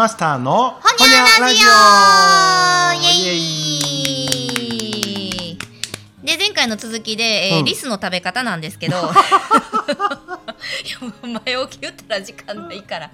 [0.00, 1.66] マスターのほにゃラジオ
[3.02, 5.58] イエイ。
[6.24, 7.64] で前回の続きで、えーうん。
[7.66, 8.96] リスの食べ方なんですけど。
[11.44, 13.10] 前置き言ったら時間ないから。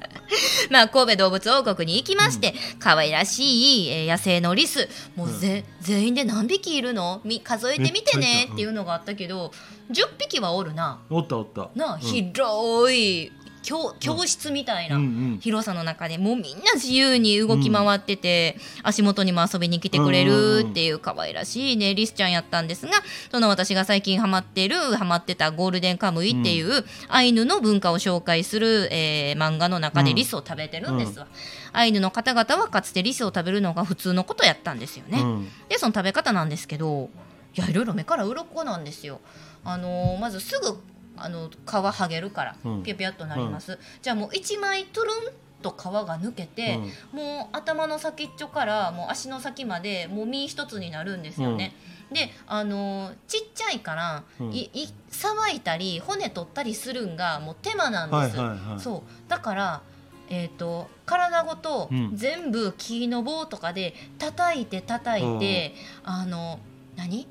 [0.71, 4.89] まあ神戸動物王国に行きまして、可愛らしい、えー野生のリス。
[5.17, 7.21] もうぜ、全員で何匹いるの？
[7.25, 8.49] み数えてみてね。
[8.53, 9.51] っていうのがあったけど
[9.91, 11.01] 10匹はおるな。
[11.11, 11.69] おったおった。
[11.75, 13.33] なあ、うん広い
[13.67, 14.97] 教教室みたいな、
[15.41, 22.93] 広さの中でもうみんな自由に動き回ってて、足元にも遊びに来てくれるっていう可愛らしいねリスちゃんやったんですが
[23.33, 31.27] その私が最近ハマってるハマってたゴールデンカムイっていう、アイヌの文化を紹介する、えー漫画の中でリスを食べてるんですわ、
[31.73, 35.49] アイヌの方々はかつてリスを食べるのが普通のことやったんですよね、うん。
[35.69, 37.11] でその食べ方なんですけど
[37.57, 39.21] いやいろいろ目から鱗なんですよ。
[39.65, 40.79] あのーまずすぐ
[41.17, 42.83] あの皮剥げるからうん。
[42.83, 45.15] ピャピャっとなります、じゃあもう1枚トゥルン
[45.63, 46.79] と皮が抜けて、
[47.13, 51.75] もう頭の先っちょからもう足の先までもう身一つになるんですよね。
[52.13, 54.53] であのーちっちゃいから、うん。
[54.53, 58.81] いいさばいたり骨取ったりするんがもう手間なんです、はいはいはい。
[58.81, 59.03] そう。
[59.29, 59.83] だから
[60.29, 62.11] えー、と体ごとうん。
[62.15, 66.61] 全部木の棒とかで叩いて叩いて、あの
[66.97, 67.27] 何？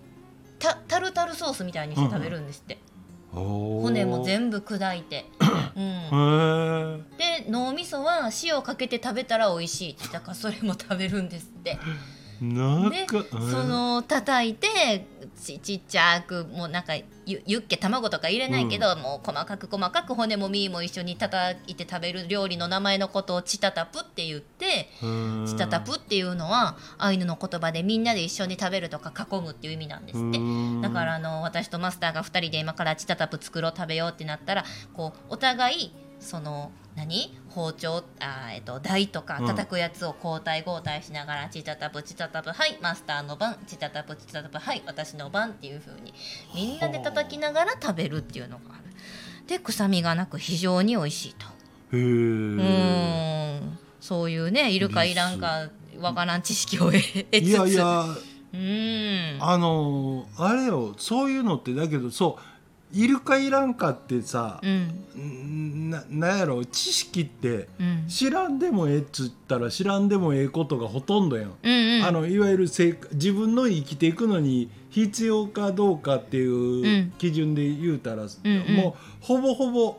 [0.58, 2.75] タタルタルソースみたいにして食べるんですって、
[3.36, 5.26] 骨骨も全部砕いて、
[5.76, 9.94] うん、で脳みそは塩かけて食べたら美味しい。
[9.94, 11.78] ってだからそれも食べるんですって
[12.42, 15.08] でなんかその叩いて
[15.42, 16.94] ちちっちゃくもうなんか
[17.26, 25.46] ゆユッケ卵とか入れないけど、もう細かく細かく骨も身も一緒に叩いて食べる料理の名前のことをチタタプって言ってうん。
[25.48, 30.38] チタタプっていうのはアイヌの言葉でみんなで一緒に食べるとか囲むっていう意味なんですって。
[30.38, 30.82] うん。
[30.82, 34.64] だからあの私とマスターが2人で今からチタタプ作ろう食べようってなったら
[34.94, 37.38] こうお互いその何？
[37.50, 38.04] 包丁？
[38.20, 39.48] あ、えっと、台とかうん。
[39.48, 43.58] 叩くやつを交代交代しながら、チタタプチタタプはいマスターの番。
[43.68, 46.14] チタタプチタタプはい私の番っていう風に
[46.54, 48.84] みんなで叩きながら食べるっていうのがある。
[49.48, 51.46] で臭みがなく非常に美味しいと。
[51.46, 53.78] へえうーん。
[54.00, 55.70] そういうねいるかいらんか
[56.00, 57.34] わからん知識を得得つつ。
[57.34, 58.06] いやいや。
[58.54, 59.44] うーん。
[59.44, 62.42] あのあれよそういうのってだけどそう
[62.94, 65.90] いるかいらんかってさう、ん。
[65.90, 68.06] ななんやろ知識ってうん。
[68.08, 71.54] 知らんでもええっつったら知らんでもええことがほとんどやん。
[71.62, 72.06] うんうん。
[72.06, 77.12] あのいわゆる生自分の生きていくのに必要かどうかっていううん。
[77.18, 78.76] 基準で言うたら、んうん。
[78.76, 79.98] もうほぼほぼ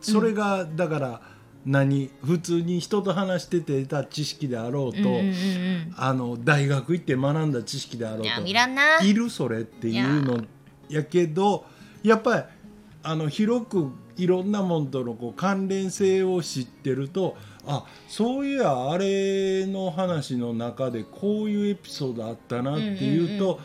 [0.00, 1.20] それが、だから
[1.64, 5.94] 何普通に人と話してて得た知識であろうと、うんうんうんうん。
[5.96, 9.00] あの大学行って学んだ知識であろうといらんな。
[9.00, 10.44] いるそれっていうの
[10.88, 11.64] やけど
[12.02, 12.42] やっぱり
[13.02, 17.36] あの広くいろんなもんとのこう関連性を知ってると
[17.66, 23.60] あそういやあれの話の中でこういうエピソードあったなっていうと、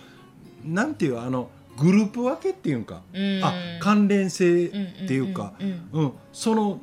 [0.66, 4.70] なんていうあのグループ分けっていうか、うんあ関連性っ
[5.08, 6.82] ていうか、うんうんうんうん、その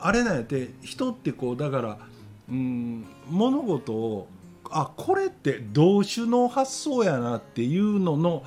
[0.00, 1.98] あれなんやって人ってこうだから、
[2.48, 4.28] うん、物事を
[4.70, 8.44] あこれって同種の発想やなっていうのの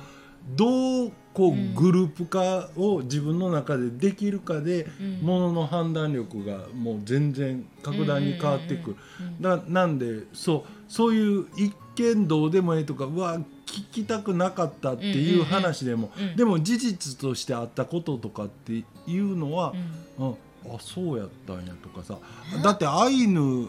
[0.56, 5.18] どうこうグループ化を自分の中でできるかで、うん。
[5.22, 8.96] ものの判断力がもう全然格段に変わってくる。
[9.20, 18.72] うんななんでそうそういう一見どうでもええとかうわ聞きたくなかったっていう話でも、でも事実としてあったこととかって
[19.06, 19.72] いうのは
[20.18, 20.26] う、ん。
[20.26, 20.36] うん
[20.66, 22.18] あそうやったんやとかさ。
[22.62, 23.68] だってアイヌ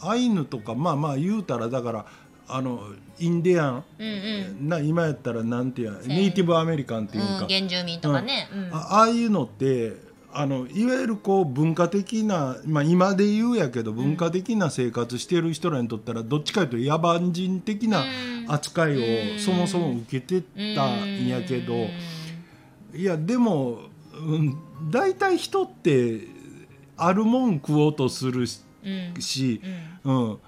[0.00, 2.06] アイヌとかまあまあ言うたらだから
[2.48, 2.80] あの
[3.18, 3.84] インディアン。
[3.98, 4.68] うんうん。
[4.68, 8.48] な今やったらなんていうやネイティブアメリカンっていうか、うん原住民とかね。
[8.52, 8.74] うん。
[8.74, 9.92] あああいうのって
[10.32, 18.52] あのいわゆるこう文化的な、まあ、今で言うやけど文化的な生活してる人らにとったらどっちかというと野蛮人的なうん。
[18.52, 19.36] 扱いうん。
[19.36, 20.42] をそもそも受けて
[20.74, 21.88] たんやけど。
[22.94, 23.78] いやでも、
[24.14, 24.56] うん、
[24.90, 26.20] 大体人って
[26.96, 29.60] あるもん食おうとするし、
[30.04, 30.30] うん。
[30.30, 30.38] うん、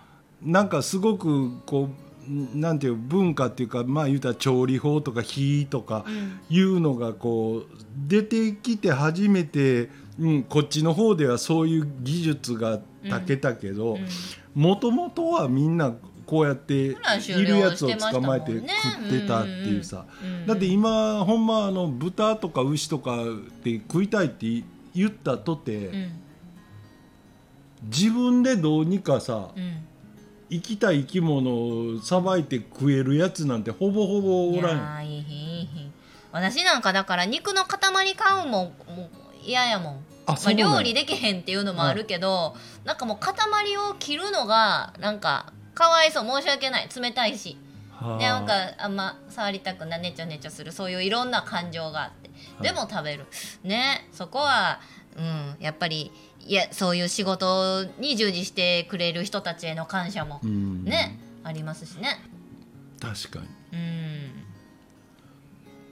[0.42, 6.40] なんかすごくこうなんていう文化っていうかまあ言うたら調理法とか火とかうん。
[6.50, 14.06] いうのがこう出てきて初めて、うん、こっちの方ではそういう技術がたけたけどうん。
[14.54, 15.94] もともとはみんな
[16.26, 16.94] こうやってい
[17.44, 23.26] るやつを捕まえて食ってたっていうさ、うんだって今ほんまあの豚とか牛とかっ
[23.62, 26.10] て食いたいって言ったとて、うん。
[27.84, 29.86] 自分でどうにかさうん
[30.50, 35.90] 生きた生き物をさばいて食えるやつなんてほぼほぼおらんいやーいいいいいい
[36.32, 39.94] 私なんかだから肉の塊買うもんもう嫌やもん。
[39.94, 40.76] まあ、あそうなんや。
[40.76, 42.54] 料理できへんっていうのもあるけど、
[42.84, 43.34] なんかもう塊
[43.76, 46.88] を切るのがなんかかわいそう申し訳ない。
[46.94, 47.56] 冷たいし。
[47.92, 48.18] はあ。
[48.18, 52.30] でなんかあんま触りたくないねちゃねちゃするそういういろんな感情があって。
[52.60, 53.26] でも食べる。
[53.62, 54.80] ねそこは
[55.16, 55.56] うん。
[55.60, 56.10] やっぱり
[56.46, 60.84] いやそういう仕事に従事してくれる人たちへの感謝もうん。
[60.84, 62.20] ね、ありますしね。
[63.00, 63.46] 確かに。
[63.72, 64.30] うん。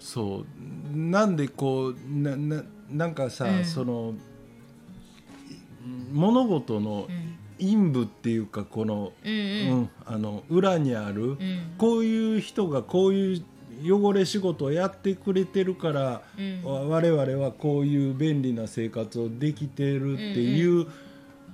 [0.00, 0.96] そう。
[0.96, 3.64] なんでこうなななんかさ、うん。
[3.64, 4.14] その
[6.12, 7.38] 物事のうん。
[7.60, 11.74] 陰部っていうかこの,、うんううんんあの裏にある、うん。
[11.78, 13.44] こういう人がこういう
[13.84, 16.62] 汚れ仕事をやってくれてるから、うん。
[16.64, 20.86] わ我々はこういう便利な生活をできてるっていう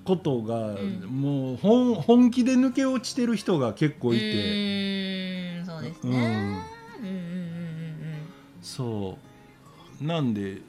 [0.05, 1.00] ことが、ん。
[1.06, 6.11] もう本本気で抜け落ちてる人が結構いて、うんそうですうん。
[6.12, 6.65] ね
[7.00, 8.19] うんうんうん
[8.62, 9.19] そ
[10.00, 10.05] う。
[10.05, 10.61] なんでうん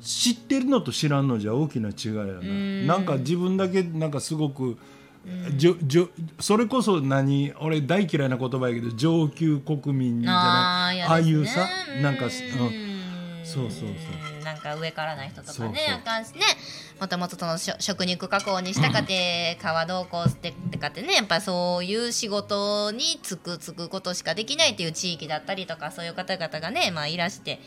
[0.00, 2.86] 知ってるのと知らんのじゃ大きな違いやな、ん。
[2.86, 4.78] なんか自分だけなんかすごく、うん
[5.56, 6.08] じょじょ
[6.38, 11.68] それこそ何俺大嫌いな言葉やけど上級国民じゃないあああいうさ
[12.00, 12.90] なんか、うん、うん。
[13.44, 14.44] そうそううん。
[14.44, 15.94] なんか上からな人とかねそうそう。
[15.94, 16.40] あかんしね。
[17.00, 27.58] もともとそのしょ食肉加工にしたかて皮どうこうってってかってねやっぱそういう仕事に就く就くことしかできないっていう地域だったりとかそういう方々がねまあいらして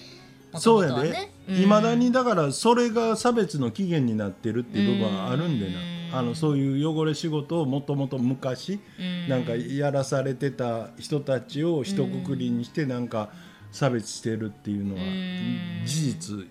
[0.53, 1.31] 元そうやで。
[1.61, 5.79] いま、だにだからそれが差別の起源になってるっていう部分はあるんでな。
[5.79, 9.29] うんあのそういう汚れ仕事をもともと昔うん。
[9.29, 13.31] なんかやらされてた人たちを一括りにしてなんか
[13.71, 15.81] 差別してるっていうのはうん。
[15.85, 16.47] 事実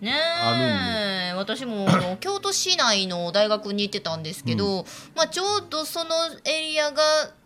[0.00, 1.34] ねあえ。
[1.36, 1.86] 私も
[2.20, 6.10] 京都市内の大学に行ってたんですけど、まあ、ちょうどその
[6.44, 7.41] エリアがえ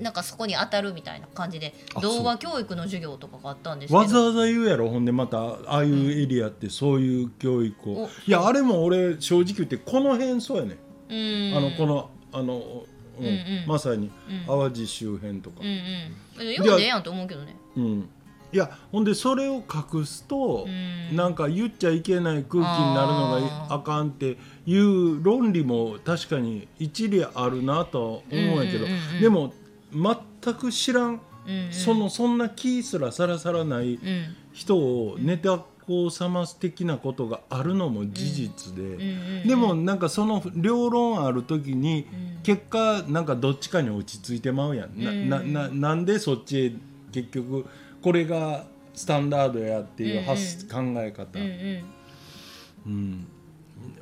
[0.00, 3.98] なんかそこに当たるみたいな感じであ童話教育の授業とかがあったんですけど。
[3.98, 10.76] わざわざ言うやろほんでまたああいうエリアってそういう教育を、おいやあれも俺正直言ってこの辺そうやね、
[11.08, 11.56] うん。
[11.56, 12.84] あのこのあの、
[13.18, 13.64] うんうんうん。
[13.66, 14.46] まさにうん。
[14.46, 15.60] 淡路周辺とか。
[15.60, 15.70] うんう
[16.50, 16.54] ん。
[16.56, 17.56] 読んでええやんと思うけどね。
[17.76, 18.08] うん、
[18.52, 21.16] いやほんでそれを隠すと、うん。
[21.16, 29.20] なんか言っちゃいけない空気になるのがあかんっていう論理も確かに一理あるなとは思うんやけど、うんうんうんうん。
[29.20, 29.52] でも
[29.96, 31.72] 全く知らん、うんうん。
[31.72, 34.36] そのそんな気すらさらさらないうん。
[34.52, 38.90] 人をネタこうさます的なことがあるのも事実で、うん。
[38.90, 42.42] うんうんでもなんかその両論ある時にうん。
[42.42, 45.52] 結果なんかどっちかに落ち着いてまうやん、なうん。
[45.52, 46.72] なななんでそっちへ
[47.12, 47.66] 結局
[48.02, 51.84] これがスタンダードやっていう発、考え方、うんうん。
[52.86, 53.26] うん。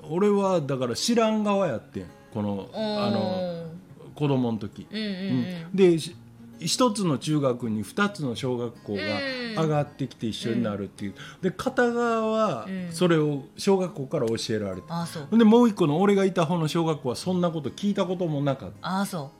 [0.08, 2.06] 俺はだから知らん側やってん。
[2.32, 3.73] このあの
[4.14, 5.08] 子供の時、うんうんう
[5.72, 5.76] ん。
[5.76, 6.16] でし
[6.60, 9.00] 一つの中学に二つの小学校が
[9.62, 12.92] 上がってきて一緒になるっていう、で片側はうん。
[12.92, 15.38] それを小学校から教えられた、ああそう。
[15.38, 18.88] でもう一個の俺がいた方の小学校はそんなこと聞いたこともなかった。
[18.88, 19.30] ああそ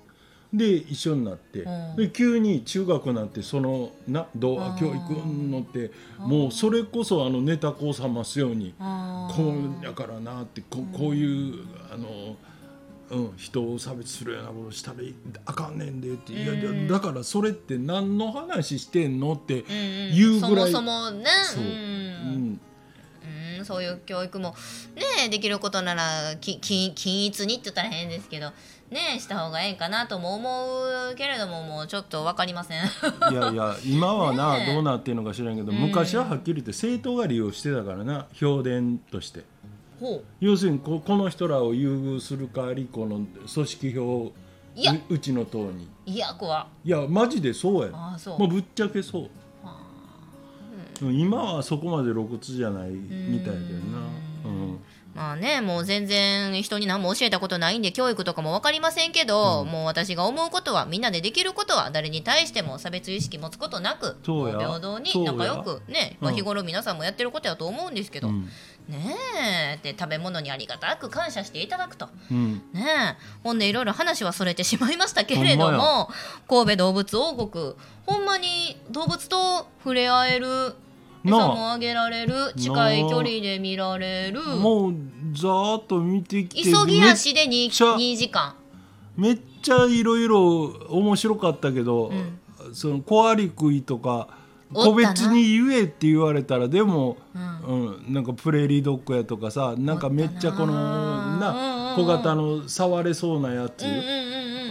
[0.52, 1.96] で一緒になって、うん。
[1.96, 4.80] で急に中学になってそのな童話あー。
[4.80, 12.36] 教育のってもうそれこそあのネタこうさますようにこうやからなってここういうあの、
[13.10, 14.98] うん、人を差別するようなことしたら
[15.44, 16.64] あかんねんでって、いやい。
[16.64, 16.88] やうん。
[16.88, 20.14] だからそれって何の話してんのって、うんうん。
[20.14, 20.72] 言うぐらい。
[20.72, 21.26] そもそもね。
[21.44, 21.62] そう。
[21.62, 21.70] うん。
[21.70, 22.60] うん。
[23.58, 24.54] うん、そういう教育も
[24.94, 28.52] ねできることならきき均一にって言ったら変ですけど
[28.90, 32.84] ねした方がええんかなとも思うけれどももうちょっと分かりません。
[33.32, 39.53] いやいや今はな、どうなってんのか知らんけど、うん昔ははっきり言って政党が利用してたからな評伝として。
[40.04, 43.20] ほ要するにここの人らを優遇する代わりこの
[43.52, 44.32] 組織票を
[44.74, 44.92] いや。
[44.92, 45.88] ううちの党に。
[46.06, 49.30] ういや怖いやマジでそうやああそう、もうぶっちゃけそう。
[51.00, 53.58] 今はそこまで露骨じゃないみたいだよ
[53.90, 53.98] な。
[54.44, 54.78] うん。
[55.14, 59.68] まあねもう全然人に何も教えたことないんで教育とかも分かりませんけど、うん。
[59.68, 66.36] もう私が思うことはみんなでできることは誰に対しても差別意識持つことなく平等に仲良くね、まあ、うん。
[66.36, 68.48] 日頃皆さんもやってることやと思うんですけど、うん
[68.88, 69.16] ね
[69.72, 69.74] え。
[69.76, 72.08] って食べ物にありがたく感謝していただくと。
[72.30, 72.62] うん。
[72.72, 73.16] ねえ。
[73.42, 76.08] ほんでいろいろ話はそれてしまいましたけれども
[76.48, 77.74] 神戸動物王国
[78.06, 80.74] ほんまに動物と触れ合える
[81.24, 84.42] 餌もあげられる近い距離で見られる。
[84.42, 84.94] もう
[85.32, 88.54] ざーっと見てきて急ぎ足で 2, ちゃ2時間。
[89.16, 92.38] めっちゃいろいろ面白かったけど、ん。
[92.74, 94.28] その小アリクイとか
[94.74, 97.54] 個別に言えって言われたらでも、うん。
[97.64, 100.74] うん、なんかプレーリードッグやとかさなんかめっちゃこの
[101.38, 101.84] な。
[101.96, 103.84] 小型の触れそうなやつ、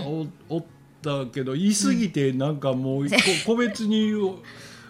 [0.06, 0.66] おおっ
[1.02, 3.16] たけど言い過ぎてなんかもう、こ
[3.48, 4.36] 個別に言う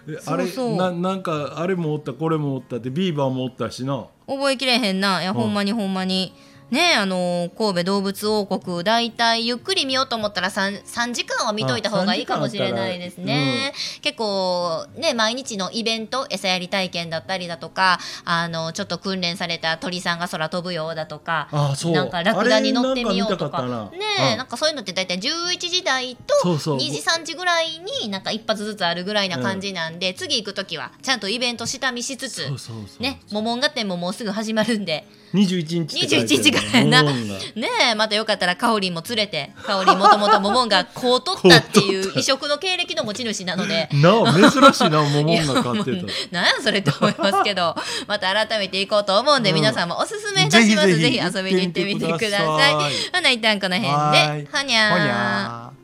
[0.08, 4.06] えあれそななんかあれもおったこれもおったってビーバーもおったしな。
[4.28, 5.22] 覚えきれへんな。
[5.22, 5.38] いやうん。
[5.38, 6.34] ほんまにほんまに
[6.74, 21.92] ねあの神戸動物王国大体ゆっくり見ようと思ったら 3, 3時間は見といた方がいいかもしれないですね、結構ね毎日のイベント餌やり体験だったりだとかあのちょっと訓練された鳥さんが空飛ぶようだとかあそう。
[21.94, 23.64] なんかラクダに乗ってみようとか。
[23.92, 26.78] ねなんかそういうのって大体11時台とそうそう。
[26.78, 32.50] 2時3時ぐらいになんか一発ずつあるぐらいな感じなんで、次行く時はちゃんとイベント下見しつつ
[33.00, 37.04] ねモモンガ展ももうすぐ始まるんで21日って書いて21る日からやな。
[37.04, 37.14] ね
[37.92, 43.90] えまたよかったらかおりんも連れてかおりんもともとモモンガこう取ったっていう異色の経歴の持ち主なので。
[43.94, 45.96] なあ珍しいなモモンガ飼って
[46.30, 46.36] た。
[46.36, 47.76] なんやそれって思いますけど。
[48.08, 49.56] また改めて行こうと思うんで、うん。
[49.56, 50.88] 皆さんもおすすめいたします。
[50.88, 52.74] ぜぜひ遊びに行ってみてください。
[53.14, 53.36] ほない。
[53.36, 54.48] ったんこの辺で。
[54.52, 55.83] ほにゃー